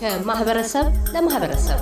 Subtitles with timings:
[0.00, 1.78] ከማህበረሰብ ለማህበረሰብ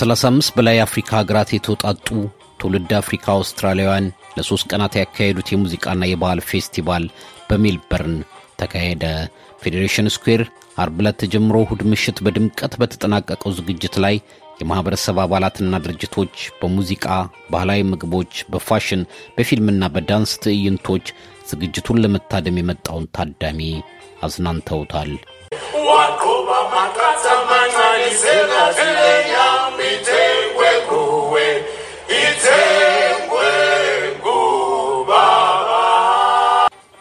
[0.00, 2.06] ከ35 በላይ የአፍሪካ ሀገራት የተውጣጡ
[2.60, 7.04] ትውልድ አፍሪካ አውስትራሊያውያን ለሦስት ቀናት ያካሄዱት የሙዚቃና የባህል ፌስቲቫል
[7.48, 8.14] በሜልበርን
[8.60, 9.02] ተካሄደ።
[9.62, 10.42] ፌዴሬሽን ስኩዌር
[10.82, 14.16] አርብ ዕለት ተጀምሮ እሁድ ምሽት በድምቀት በተጠናቀቀው ዝግጅት ላይ
[14.60, 17.04] የማኅበረሰብ አባላትና ድርጅቶች በሙዚቃ፣
[17.52, 19.02] ባህላዊ ምግቦች፣ በፋሽን፣
[19.36, 21.06] በፊልምና በዳንስ ትዕይንቶች
[21.50, 23.60] ዝግጅቱን ለመታደም የመጣውን ታዳሚ
[24.22, 25.12] አዝናንተውታል።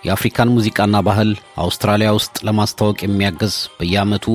[0.04, 1.32] የአፍሪካን ሙዚቃና ባህል
[1.64, 4.26] አውስትራሊያ ውስጥ ለማስተዋወቅ የሚያግዝ በየዓመቱ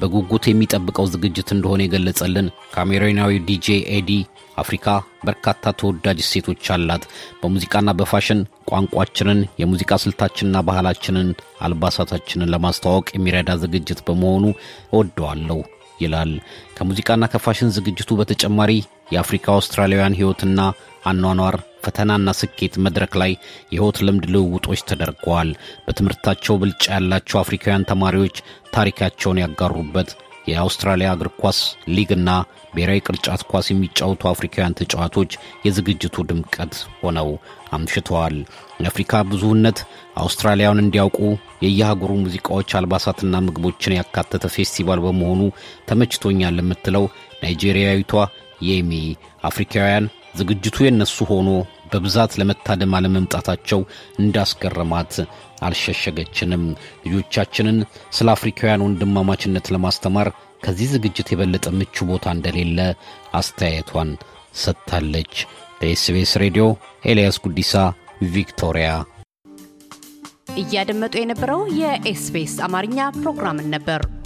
[0.00, 4.10] በጉጉት የሚጠብቀው ዝግጅት እንደሆነ የገለጸልን ካሜሮናዊ ዲጄ ኤዲ
[4.58, 4.86] አፍሪካ
[5.26, 7.02] በርካታ ተወዳጅ እሴቶች አላት።
[7.40, 11.28] በሙዚቃና በፋሽን ቋንቋችንን፣ የሙዚቃ ስልታችንና ባህላችንን፣
[11.66, 14.44] አልባሳታችንን ለማስተዋወቅ የሚረዳ ዝግጅት በመሆኑ
[14.92, 15.58] እወደዋለሁ
[16.00, 16.32] ይላል።
[16.76, 18.72] ከሙዚቃና ከፋሽን ዝግጅቱ በተጨማሪ
[19.12, 20.60] የአፍሪካ አውስትራሊያውያን ሕይወትና
[21.06, 23.32] አኗኗር ፈተናና ስኬት መድረክ ላይ
[23.68, 25.50] የሕይወት ልምድ ልውውጦች ተደርገዋል።
[25.86, 28.36] በትምህርታቸው ብልጫ ያላቸው አፍሪካውያን ተማሪዎች
[28.74, 30.10] ታሪካቸውን ያጋሩበት
[30.50, 31.58] የአውስትራሊያ እግር ኳስ
[31.94, 32.30] ሊግና
[32.72, 35.32] ብሔራዊ ቅርጫት ኳስ የሚጫወቱ አፍሪካውያን ተጫዋቾች
[35.66, 37.28] የዝግጅቱ ድምቀት ሆነው
[37.76, 38.36] አምሽተዋል።
[38.80, 39.78] የአፍሪካ ብዙህነት
[40.22, 41.18] አውስትራሊያውን እንዲያውቁ
[41.64, 45.42] የየሀገሩ ሙዚቃዎች፣ አልባሳትና ምግቦችን ያካተተ ፌስቲቫል በመሆኑ
[45.90, 47.06] ተመችቶኛል የምትለው
[47.42, 48.14] ናይጄሪያዊቷ
[48.68, 48.92] የሚ
[49.44, 51.48] አፍሪካውያን ዝግጅቱ የነሱ ሆኖ
[51.92, 53.80] በብዛት ለመታደም አለመምጣታቸው
[54.22, 55.14] እንዳስገረማት
[55.66, 56.64] አልሸሸገችንም።
[57.06, 57.78] ልጆቻችንን
[58.18, 60.28] ስለ አፍሪካውያን ወንድማማችነት ለማስተማር
[60.64, 62.78] ከዚህ ዝግጅት የበለጠ ምቹ ቦታ እንደሌለ
[63.34, 64.10] አስተያየቷን
[64.62, 65.34] ሰጥታለች።
[65.80, 66.64] ለኤስቤስ ሬዲዮ
[67.10, 67.74] ኤልያስ ጉዲሳ
[68.32, 68.88] ቪክቶሪያ።
[70.60, 74.00] እያደመጡ የነበረው የኤስቢኤስ አማርኛ ፕሮግራምን ነበር።